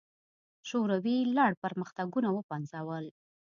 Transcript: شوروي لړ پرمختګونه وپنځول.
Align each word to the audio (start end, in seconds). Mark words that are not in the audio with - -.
شوروي 0.69 1.17
لړ 1.37 1.51
پرمختګونه 1.63 2.29
وپنځول. 2.31 3.05